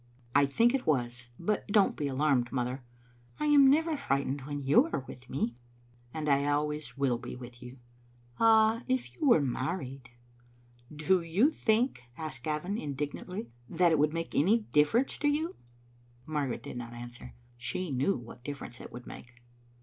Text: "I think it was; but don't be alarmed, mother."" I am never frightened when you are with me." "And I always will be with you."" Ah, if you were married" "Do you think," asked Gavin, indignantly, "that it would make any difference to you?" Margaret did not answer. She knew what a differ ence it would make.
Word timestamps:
"I 0.41 0.47
think 0.47 0.73
it 0.73 0.87
was; 0.87 1.27
but 1.37 1.67
don't 1.67 1.95
be 1.95 2.07
alarmed, 2.07 2.51
mother."" 2.51 2.81
I 3.39 3.45
am 3.45 3.69
never 3.69 3.95
frightened 3.95 4.41
when 4.47 4.63
you 4.63 4.89
are 4.91 5.01
with 5.01 5.29
me." 5.29 5.53
"And 6.11 6.27
I 6.27 6.45
always 6.45 6.97
will 6.97 7.19
be 7.19 7.35
with 7.35 7.61
you."" 7.61 7.77
Ah, 8.39 8.81
if 8.87 9.13
you 9.13 9.27
were 9.27 9.41
married" 9.43 10.09
"Do 11.07 11.21
you 11.21 11.51
think," 11.51 12.01
asked 12.17 12.41
Gavin, 12.41 12.79
indignantly, 12.79 13.51
"that 13.69 13.91
it 13.91 13.99
would 13.99 14.11
make 14.11 14.33
any 14.33 14.61
difference 14.73 15.19
to 15.19 15.27
you?" 15.27 15.55
Margaret 16.25 16.63
did 16.63 16.77
not 16.77 16.93
answer. 16.93 17.35
She 17.55 17.91
knew 17.91 18.15
what 18.17 18.39
a 18.39 18.43
differ 18.43 18.65
ence 18.65 18.81
it 18.81 18.91
would 18.91 19.05
make. 19.05 19.35